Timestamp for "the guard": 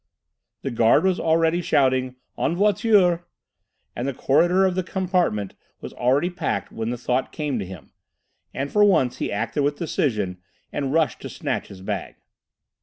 0.63-1.03